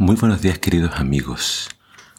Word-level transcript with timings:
Muy 0.00 0.14
buenos 0.14 0.42
días 0.42 0.60
queridos 0.60 0.92
amigos. 1.00 1.70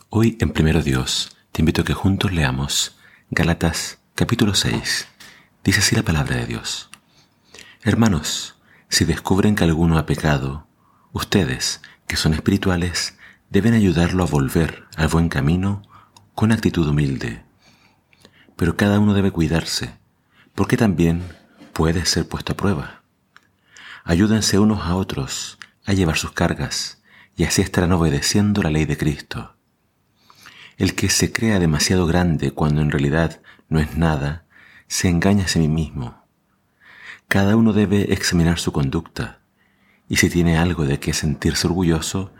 Hoy 0.09 0.37
en 0.41 0.49
Primero 0.49 0.83
Dios 0.83 1.37
te 1.53 1.61
invito 1.61 1.81
a 1.81 1.85
que 1.85 1.93
juntos 1.93 2.33
leamos 2.33 2.97
Galatas 3.29 3.99
capítulo 4.15 4.53
6. 4.53 5.07
Dice 5.63 5.79
así 5.79 5.95
la 5.95 6.03
palabra 6.03 6.35
de 6.35 6.45
Dios. 6.45 6.89
Hermanos, 7.81 8.57
si 8.89 9.05
descubren 9.05 9.55
que 9.55 9.63
alguno 9.63 9.97
ha 9.97 10.05
pecado, 10.05 10.67
ustedes, 11.13 11.79
que 12.05 12.17
son 12.17 12.33
espirituales, 12.33 13.17
deben 13.49 13.73
ayudarlo 13.73 14.23
a 14.23 14.27
volver 14.27 14.83
al 14.97 15.07
buen 15.07 15.29
camino 15.29 15.81
con 16.35 16.51
actitud 16.51 16.85
humilde. 16.85 17.45
Pero 18.57 18.75
cada 18.75 18.99
uno 18.99 19.13
debe 19.13 19.31
cuidarse, 19.31 19.93
porque 20.53 20.75
también 20.75 21.23
puede 21.71 22.05
ser 22.05 22.27
puesto 22.27 22.51
a 22.51 22.57
prueba. 22.57 23.03
Ayúdense 24.03 24.59
unos 24.59 24.81
a 24.81 24.97
otros 24.97 25.57
a 25.85 25.93
llevar 25.93 26.17
sus 26.17 26.33
cargas 26.33 26.98
y 27.39 27.45
así 27.45 27.61
estarán 27.61 27.93
obedeciendo 27.93 28.61
la 28.61 28.69
ley 28.69 28.83
de 28.83 28.97
Cristo. 28.97 29.55
El 30.75 30.93
que 30.93 31.07
se 31.07 31.31
crea 31.31 31.57
demasiado 31.57 32.05
grande 32.05 32.51
cuando 32.51 32.81
en 32.81 32.91
realidad 32.91 33.39
no 33.69 33.79
es 33.79 33.95
nada, 33.95 34.43
se 34.87 35.07
engaña 35.07 35.45
a 35.45 35.47
sí 35.47 35.65
mismo. 35.69 36.25
Cada 37.29 37.55
uno 37.55 37.71
debe 37.71 38.11
examinar 38.11 38.59
su 38.59 38.73
conducta, 38.73 39.39
y 40.09 40.17
si 40.17 40.29
tiene 40.29 40.57
algo 40.57 40.85
de 40.85 40.99
que 40.99 41.13
sentirse 41.13 41.65
orgulloso, 41.67 42.33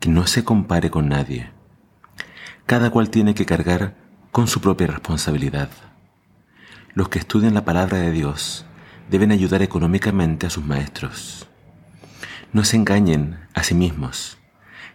que 0.00 0.08
no 0.08 0.26
se 0.26 0.42
compare 0.42 0.90
con 0.90 1.10
nadie. 1.10 1.50
Cada 2.64 2.88
cual 2.88 3.10
tiene 3.10 3.34
que 3.34 3.44
cargar 3.44 3.94
con 4.32 4.46
su 4.46 4.62
propia 4.62 4.86
responsabilidad. 4.86 5.68
Los 6.94 7.10
que 7.10 7.18
estudian 7.18 7.52
la 7.52 7.66
palabra 7.66 7.98
de 7.98 8.10
Dios 8.10 8.64
deben 9.10 9.32
ayudar 9.32 9.60
económicamente 9.60 10.46
a 10.46 10.50
sus 10.50 10.64
maestros. 10.64 11.46
No 12.54 12.64
se 12.64 12.76
engañen 12.76 13.38
a 13.52 13.62
sí 13.62 13.74
mismos. 13.74 14.38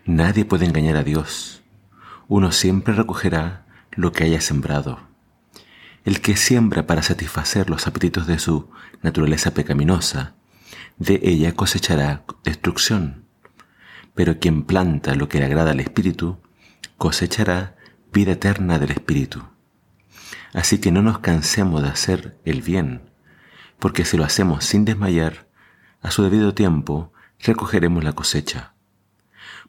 Nadie 0.06 0.46
puede 0.46 0.66
engañar 0.66 0.98
a 0.98 1.04
Dios. 1.04 1.62
Uno 2.28 2.52
siempre 2.52 2.94
recogerá 2.94 3.66
lo 3.92 4.12
que 4.12 4.24
haya 4.24 4.42
sembrado. 4.42 5.00
El 6.06 6.22
que 6.22 6.36
siembra 6.36 6.88
para 6.88 7.04
satisfacer 7.04 7.70
los 7.70 7.86
apetitos 7.86 8.26
de 8.26 8.40
su 8.40 8.70
naturaleza 9.04 9.54
pecaminosa, 9.54 10.34
de 10.98 11.20
ella 11.24 11.54
cosechará 11.54 12.24
destrucción. 12.44 13.26
Pero 14.16 14.40
quien 14.40 14.64
planta 14.64 15.14
lo 15.14 15.30
que 15.30 15.40
le 15.40 15.46
agrada 15.46 15.72
al 15.72 15.80
Espíritu, 15.80 16.40
cosechará 16.98 17.76
vida 18.12 18.32
eterna 18.32 18.80
del 18.80 18.92
Espíritu. 18.92 19.44
Así 20.54 20.80
que 20.80 20.92
no 20.92 21.04
nos 21.04 21.20
cansemos 21.20 21.84
de 21.84 21.90
hacer 21.90 22.40
el 22.44 22.64
bien, 22.64 23.12
porque 23.78 24.04
si 24.04 24.18
lo 24.18 24.24
hacemos 24.24 24.66
sin 24.66 24.84
desmayar, 24.84 25.48
a 26.02 26.10
su 26.10 26.24
debido 26.24 26.56
tiempo 26.56 27.14
recogeremos 27.40 28.04
la 28.04 28.14
cosecha. 28.14 28.71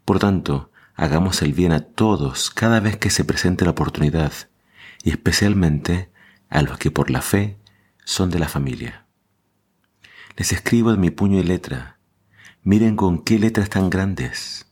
Por 0.04 0.18
tanto, 0.18 0.70
hagamos 0.94 1.42
el 1.42 1.52
bien 1.52 1.72
a 1.72 1.80
todos 1.80 2.50
cada 2.50 2.80
vez 2.80 2.96
que 2.96 3.10
se 3.10 3.24
presente 3.24 3.64
la 3.64 3.70
oportunidad 3.70 4.32
y 5.02 5.10
especialmente 5.10 6.10
a 6.48 6.62
los 6.62 6.78
que 6.78 6.90
por 6.90 7.10
la 7.10 7.22
fe 7.22 7.58
son 8.04 8.30
de 8.30 8.38
la 8.38 8.48
familia. 8.48 9.06
Les 10.36 10.52
escribo 10.52 10.90
de 10.90 10.98
mi 10.98 11.10
puño 11.10 11.38
y 11.38 11.44
letra. 11.44 11.98
Miren 12.62 12.96
con 12.96 13.22
qué 13.22 13.38
letras 13.38 13.70
tan 13.70 13.90
grandes. 13.90 14.66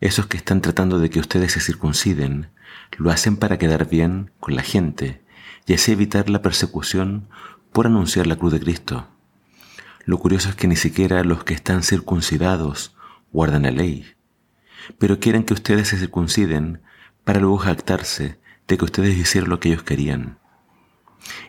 Esos 0.00 0.26
que 0.26 0.36
están 0.36 0.60
tratando 0.62 0.98
de 0.98 1.10
que 1.10 1.20
ustedes 1.20 1.52
se 1.52 1.60
circunciden 1.60 2.50
lo 2.96 3.10
hacen 3.10 3.36
para 3.36 3.58
quedar 3.58 3.88
bien 3.88 4.30
con 4.40 4.54
la 4.56 4.62
gente 4.62 5.22
y 5.66 5.74
así 5.74 5.92
evitar 5.92 6.28
la 6.28 6.42
persecución 6.42 7.28
por 7.72 7.86
anunciar 7.86 8.26
la 8.26 8.36
cruz 8.36 8.52
de 8.52 8.60
Cristo. 8.60 9.08
Lo 10.04 10.18
curioso 10.18 10.48
es 10.48 10.54
que 10.56 10.66
ni 10.66 10.76
siquiera 10.76 11.22
los 11.22 11.44
que 11.44 11.54
están 11.54 11.82
circuncidados 11.82 12.96
guardan 13.32 13.62
la 13.62 13.70
ley 13.70 14.14
pero 14.98 15.20
quieren 15.20 15.44
que 15.44 15.54
ustedes 15.54 15.88
se 15.88 15.98
circunciden 15.98 16.82
para 17.24 17.40
luego 17.40 17.58
jactarse 17.58 18.38
de 18.66 18.78
que 18.78 18.84
ustedes 18.84 19.16
hicieron 19.16 19.50
lo 19.50 19.60
que 19.60 19.68
ellos 19.68 19.82
querían. 19.82 20.38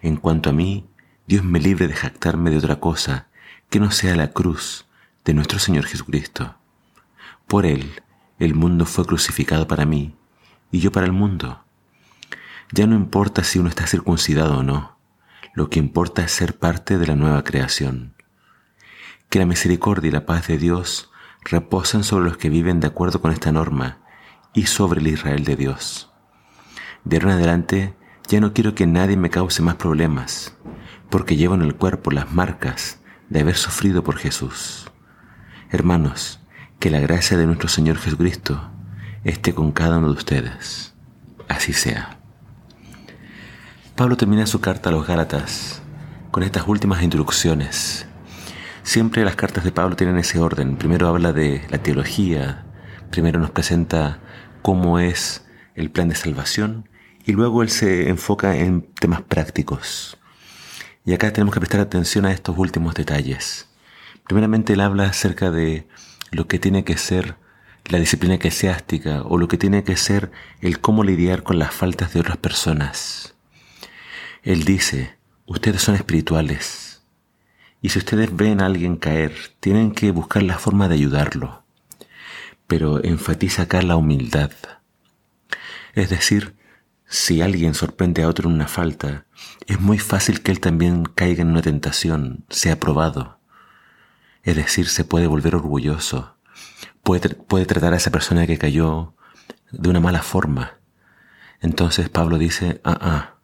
En 0.02 0.18
cuanto 0.18 0.50
a 0.50 0.54
mí, 0.54 0.90
Dios 1.28 1.44
me 1.44 1.60
libre 1.60 1.88
de 1.88 1.94
jactarme 1.94 2.50
de 2.50 2.58
otra 2.58 2.80
cosa 2.80 3.28
que 3.70 3.80
no 3.80 3.92
sea 3.92 4.16
la 4.16 4.32
cruz 4.32 4.86
de 5.24 5.34
nuestro 5.34 5.60
Señor 5.60 5.86
Jesucristo. 5.86 6.56
Por 7.48 7.66
Él, 7.66 8.02
el 8.40 8.56
mundo 8.56 8.86
fue 8.86 9.06
crucificado 9.06 9.68
para 9.68 9.86
mí 9.86 10.16
y 10.72 10.80
yo 10.80 10.92
para 10.92 11.06
el 11.06 11.12
mundo. 11.12 11.64
Ya 12.72 12.88
no 12.88 12.96
importa 12.96 13.44
si 13.44 13.60
uno 13.60 13.70
está 13.70 13.86
circuncidado 13.86 14.60
o 14.60 14.64
no, 14.64 14.98
lo 15.54 15.70
que 15.70 15.80
importa 15.80 16.24
es 16.24 16.32
ser 16.32 16.58
parte 16.58 16.98
de 16.98 17.08
la 17.08 17.16
nueva 17.16 17.44
creación. 17.44 18.16
Que 19.30 19.40
la 19.40 19.46
misericordia 19.46 20.10
y 20.10 20.12
la 20.12 20.26
paz 20.26 20.48
de 20.48 20.58
Dios 20.58 21.11
reposan 21.44 22.04
sobre 22.04 22.26
los 22.26 22.38
que 22.38 22.50
viven 22.50 22.80
de 22.80 22.88
acuerdo 22.88 23.22
con 23.22 23.32
esta 23.32 23.52
norma 23.52 24.00
y 24.54 24.66
sobre 24.66 25.02
el 25.02 25.08
Israel 25.08 25.44
de 25.44 25.56
Dios. 25.56 26.12
De 27.04 27.18
ahora 27.18 27.32
en 27.32 27.38
adelante 27.38 27.94
ya 28.28 28.40
no 28.40 28.54
quiero 28.54 28.76
que 28.76 28.88
nadie 28.88 29.18
me 29.18 29.30
cause 29.30 29.62
más 29.62 29.76
problemas, 29.76 30.56
porque 31.10 31.36
llevo 31.36 31.56
en 31.56 31.62
el 31.62 31.76
cuerpo 31.76 32.12
las 32.12 32.32
marcas 32.32 33.00
de 33.30 33.42
haber 33.42 33.56
sufrido 33.56 34.04
por 34.04 34.18
Jesús. 34.18 34.90
Hermanos, 35.70 36.40
que 36.80 36.90
la 36.90 37.00
gracia 37.00 37.38
de 37.38 37.46
nuestro 37.46 37.70
Señor 37.70 37.98
Jesucristo 37.98 38.70
esté 39.24 39.54
con 39.54 39.72
cada 39.72 39.98
uno 39.98 40.08
de 40.08 40.18
ustedes. 40.18 40.94
Así 41.48 41.74
sea. 41.74 42.18
Pablo 43.96 44.18
termina 44.18 44.48
su 44.48 44.62
carta 44.62 44.90
a 44.90 44.92
los 44.92 45.06
Gálatas 45.06 45.82
con 46.32 46.44
estas 46.44 46.68
últimas 46.68 47.04
instrucciones 47.04 48.08
Siempre 48.84 49.24
las 49.24 49.36
cartas 49.36 49.64
de 49.64 49.72
Pablo 49.72 49.96
tienen 49.96 50.18
ese 50.18 50.40
orden. 50.40 50.76
Primero 50.76 51.08
habla 51.08 51.32
de 51.34 51.66
la 51.70 51.78
teología, 51.78 52.66
primero 53.12 53.40
nos 53.40 53.52
presenta 53.52 54.20
cómo 54.62 55.00
es 55.00 55.46
el 55.76 55.92
plan 55.92 56.10
de 56.10 56.16
salvación 56.16 56.90
y 57.26 57.34
luego 57.34 57.62
él 57.62 57.70
se 57.70 58.10
enfoca 58.10 58.58
en 58.58 58.82
temas 58.82 59.22
prácticos. 59.22 60.18
Y 61.06 61.14
acá 61.14 61.32
tenemos 61.32 61.54
que 61.54 61.60
prestar 61.60 61.80
atención 61.80 62.26
a 62.26 62.32
estos 62.32 62.58
últimos 62.58 62.96
detalles. 62.96 63.70
Primeramente 64.26 64.74
él 64.74 64.82
habla 64.82 65.06
acerca 65.06 65.52
de 65.52 65.88
lo 66.32 66.48
que 66.48 66.60
tiene 66.60 66.84
que 66.84 66.98
ser 66.98 67.36
la 67.86 68.00
disciplina 68.00 68.36
eclesiástica 68.36 69.22
o 69.24 69.38
lo 69.38 69.48
que 69.48 69.58
tiene 69.58 69.84
que 69.84 69.98
ser 69.98 70.32
el 70.62 70.80
cómo 70.80 71.04
lidiar 71.04 71.44
con 71.44 71.60
las 71.60 71.74
faltas 71.74 72.14
de 72.14 72.20
otras 72.20 72.38
personas. 72.38 73.36
Él 74.44 74.64
dice, 74.64 75.18
ustedes 75.46 75.82
son 75.82 75.96
espirituales, 75.96 76.91
y 77.82 77.90
si 77.90 78.00
ustedes 78.00 78.36
ven 78.36 78.62
a 78.62 78.68
alguien 78.68 78.96
caer, 78.96 79.34
tienen 79.60 79.92
que 79.92 80.12
buscar 80.12 80.44
la 80.44 80.60
forma 80.60 80.88
de 80.88 80.96
ayudarlo. 80.96 81.64
Pero 82.68 83.04
enfatiza 83.04 83.64
acá 83.64 83.82
la 83.82 83.96
humildad. 83.96 84.52
Es 85.94 86.10
decir, 86.10 86.56
si 87.08 87.42
alguien 87.42 87.74
sorprende 87.74 88.24
a 88.24 88.28
otro 88.28 88.48
en 88.48 88.56
una 88.56 88.68
falta, 88.68 89.26
es 89.68 89.80
muy 89.80 89.98
fácil 89.98 90.42
que 90.42 90.52
él 90.52 90.60
también 90.60 91.04
caiga 91.04 91.42
en 91.42 91.50
una 91.50 91.62
tentación, 91.62 92.46
sea 92.50 92.80
probado. 92.80 93.40
Es 94.44 94.56
decir, 94.56 94.88
se 94.88 95.04
puede 95.04 95.28
volver 95.28 95.56
orgulloso, 95.56 96.36
puede, 97.04 97.30
puede 97.30 97.66
tratar 97.66 97.94
a 97.94 97.98
esa 97.98 98.12
persona 98.12 98.48
que 98.48 98.58
cayó 98.58 99.14
de 99.72 99.90
una 99.90 100.00
mala 100.00 100.22
forma. 100.22 100.78
Entonces 101.62 102.10
Pablo 102.10 102.38
dice, 102.38 102.80
ah, 102.84 102.98
ah, 103.02 103.36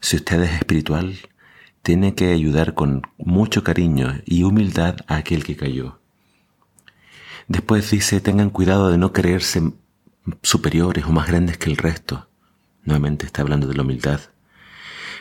si 0.00 0.16
usted 0.16 0.42
es 0.42 0.52
espiritual, 0.52 1.18
tiene 1.84 2.14
que 2.14 2.32
ayudar 2.32 2.72
con 2.72 3.02
mucho 3.18 3.62
cariño 3.62 4.14
y 4.24 4.42
humildad 4.42 4.96
a 5.06 5.16
aquel 5.16 5.44
que 5.44 5.54
cayó. 5.54 6.00
Después 7.46 7.90
dice, 7.90 8.22
tengan 8.22 8.48
cuidado 8.48 8.90
de 8.90 8.96
no 8.96 9.12
creerse 9.12 9.70
superiores 10.40 11.04
o 11.04 11.12
más 11.12 11.28
grandes 11.28 11.58
que 11.58 11.68
el 11.68 11.76
resto. 11.76 12.26
Nuevamente 12.84 13.26
está 13.26 13.42
hablando 13.42 13.66
de 13.66 13.74
la 13.74 13.82
humildad. 13.82 14.20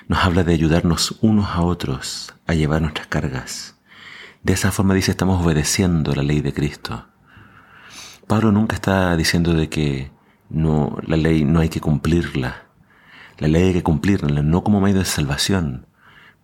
Nos 0.07 0.19
habla 0.23 0.45
de 0.45 0.53
ayudarnos 0.53 1.17
unos 1.19 1.49
a 1.49 1.63
otros 1.63 2.33
a 2.47 2.53
llevar 2.53 2.81
nuestras 2.81 3.07
cargas. 3.07 3.75
De 4.41 4.53
esa 4.53 4.71
forma 4.71 4.93
dice, 4.93 5.11
estamos 5.11 5.43
obedeciendo 5.43 6.15
la 6.15 6.23
ley 6.23 6.39
de 6.39 6.53
Cristo. 6.53 7.07
Pablo 8.25 8.53
nunca 8.53 8.75
está 8.75 9.17
diciendo 9.17 9.53
de 9.53 9.67
que 9.67 10.11
no, 10.49 10.97
la 11.05 11.17
ley 11.17 11.43
no 11.43 11.59
hay 11.59 11.67
que 11.67 11.81
cumplirla. 11.81 12.67
La 13.37 13.49
ley 13.49 13.63
hay 13.63 13.73
que 13.73 13.83
cumplirla, 13.83 14.41
no 14.41 14.63
como 14.63 14.79
medio 14.79 14.99
de 14.99 15.05
salvación, 15.05 15.87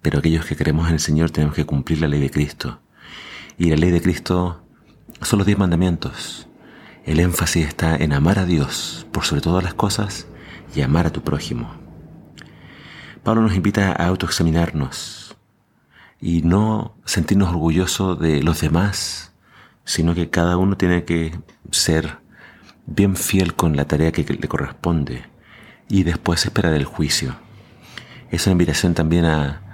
pero 0.02 0.20
aquellos 0.20 0.46
que 0.46 0.56
creemos 0.56 0.88
en 0.88 0.94
el 0.94 1.00
Señor 1.00 1.32
tenemos 1.32 1.56
que 1.56 1.66
cumplir 1.66 2.02
la 2.02 2.08
ley 2.08 2.20
de 2.20 2.32
Cristo. 2.32 2.80
Y 3.58 3.70
la 3.70 3.76
ley 3.76 3.92
de 3.92 4.02
Cristo 4.02 4.64
son 5.22 5.40
los 5.40 5.46
diez 5.46 5.58
mandamientos. 5.58 6.48
El 7.06 7.20
énfasis 7.20 7.68
está 7.68 7.96
en 7.96 8.14
amar 8.14 8.40
a 8.40 8.46
Dios 8.46 9.06
por 9.12 9.26
sobre 9.26 9.42
todas 9.42 9.64
las 9.64 9.74
cosas 9.74 10.28
y 10.76 10.82
amar 10.82 11.08
a 11.08 11.12
tu 11.12 11.22
prójimo. 11.22 11.74
Pablo 13.24 13.42
nos 13.42 13.56
invita 13.56 13.92
a 13.92 14.08
autoexaminarnos 14.08 15.36
y 16.22 16.42
no 16.42 16.96
sentirnos 17.06 17.50
orgullosos 17.50 18.20
de 18.20 18.42
los 18.44 18.62
demás, 18.62 19.34
sino 19.84 20.16
que 20.16 20.30
cada 20.30 20.58
uno 20.58 20.78
tiene 20.78 21.04
que 21.04 21.38
ser 21.72 22.20
bien 22.86 23.16
fiel 23.16 23.56
con 23.56 23.76
la 23.76 23.86
tarea 23.86 24.12
que 24.12 24.24
le 24.24 24.48
corresponde 24.48 25.24
y 25.88 26.04
después 26.04 26.46
esperar 26.46 26.74
el 26.74 26.86
juicio. 26.86 27.36
Es 28.32 28.46
una 28.46 28.54
invitación 28.54 28.94
también 28.94 29.26
a 29.26 29.69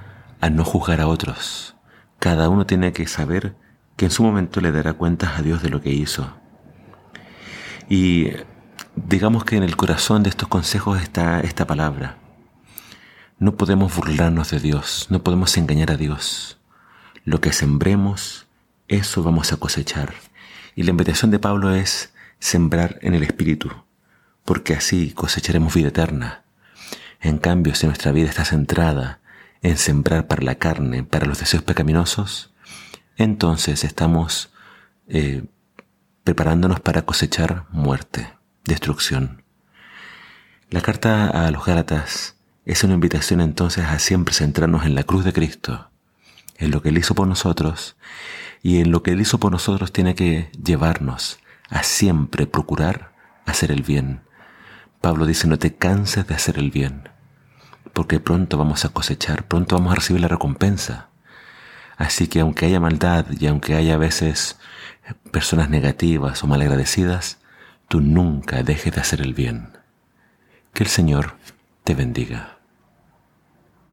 a 0.45 0.51
no 0.51 0.63
juzgar 0.63 1.01
a 1.01 1.07
otros. 1.07 1.75
Cada 2.19 2.49
uno 2.49 2.67
tiene 2.67 2.93
que 2.93 3.07
saber 3.07 3.55
que 3.97 4.05
en 4.05 4.11
su 4.11 4.21
momento 4.21 4.61
le 4.61 4.71
dará 4.71 4.93
cuentas 4.93 5.39
a 5.39 5.41
Dios 5.41 5.63
de 5.63 5.69
lo 5.69 5.81
que 5.81 5.89
hizo. 5.89 6.37
Y 7.89 8.29
digamos 8.95 9.43
que 9.43 9.57
en 9.57 9.63
el 9.63 9.75
corazón 9.75 10.21
de 10.21 10.29
estos 10.29 10.47
consejos 10.47 11.01
está 11.01 11.39
esta 11.39 11.65
palabra. 11.65 12.19
No 13.39 13.55
podemos 13.55 13.95
burlarnos 13.95 14.51
de 14.51 14.59
Dios, 14.59 15.07
no 15.09 15.23
podemos 15.23 15.57
engañar 15.57 15.89
a 15.89 15.97
Dios. 15.97 16.59
Lo 17.23 17.41
que 17.41 17.51
sembremos, 17.51 18.45
eso 18.87 19.23
vamos 19.23 19.51
a 19.51 19.57
cosechar. 19.57 20.13
Y 20.75 20.83
la 20.83 20.91
invitación 20.91 21.31
de 21.31 21.39
Pablo 21.39 21.73
es 21.73 22.13
sembrar 22.37 22.99
en 23.01 23.15
el 23.15 23.23
Espíritu, 23.23 23.71
porque 24.43 24.75
así 24.75 25.11
cosecharemos 25.11 25.73
vida 25.73 25.87
eterna. 25.87 26.43
En 27.19 27.39
cambio, 27.39 27.73
si 27.73 27.87
nuestra 27.87 28.11
vida 28.11 28.29
está 28.29 28.45
centrada 28.45 29.21
en 29.65 29.79
sembrar 29.79 30.27
para 30.27 30.43
la 30.43 30.55
carne, 30.55 31.03
para 31.03 31.25
los 31.25 31.39
deseos 31.39 31.63
pecaminosos, 31.63 32.53
entonces 33.17 33.83
estamos 33.83 34.53
eh, 35.07 35.43
preparándonos 36.23 36.81
para 36.81 37.01
cosechar 37.01 37.65
muerte, 37.71 38.31
destrucción. 38.63 39.43
La 40.69 40.81
carta 40.81 41.29
a 41.29 41.49
los 41.49 41.65
Gálatas 41.65 42.35
es 42.65 42.83
una 42.83 42.93
invitación 42.93 43.41
entonces 43.41 43.85
a 43.85 43.97
siempre 43.97 44.35
centrarnos 44.35 44.85
en 44.85 44.93
la 44.93 45.01
cruz 45.01 45.25
de 45.25 45.33
Cristo, 45.33 45.89
en 46.57 46.69
lo 46.69 46.83
que 46.83 46.89
Él 46.89 46.99
hizo 46.99 47.15
por 47.15 47.27
nosotros, 47.27 47.97
y 48.61 48.81
en 48.81 48.91
lo 48.91 49.01
que 49.01 49.13
Él 49.13 49.21
hizo 49.21 49.39
por 49.39 49.51
nosotros 49.51 49.91
tiene 49.91 50.13
que 50.13 50.51
llevarnos 50.63 51.39
a 51.71 51.81
siempre 51.81 52.45
procurar 52.45 53.15
hacer 53.47 53.71
el 53.71 53.81
bien. 53.81 54.21
Pablo 55.01 55.25
dice, 55.25 55.47
no 55.47 55.57
te 55.57 55.73
canses 55.73 56.27
de 56.27 56.35
hacer 56.35 56.59
el 56.59 56.69
bien, 56.69 57.09
porque 57.95 58.19
pronto 58.19 58.57
vamos 58.57 58.83
a 58.83 58.89
cosechar, 58.89 59.47
pronto 59.47 59.77
vamos 59.77 59.93
a 59.93 59.95
recibir 59.95 60.21
la 60.21 60.27
recompensa. 60.27 61.07
Así 61.95 62.27
que 62.27 62.41
aunque 62.41 62.65
haya 62.65 62.81
maldad 62.81 63.25
y 63.39 63.47
aunque 63.47 63.73
haya 63.73 63.93
a 63.93 63.97
veces 63.97 64.59
personas 65.31 65.69
negativas 65.69 66.43
o 66.43 66.47
malagradecidas, 66.47 67.39
tú 67.87 68.01
nunca 68.01 68.63
dejes 68.63 68.93
de 68.93 68.99
hacer 68.99 69.21
el 69.21 69.33
bien. 69.33 69.69
Que 70.73 70.83
el 70.83 70.89
Señor 70.89 71.35
te 71.85 71.95
bendiga. 71.95 72.54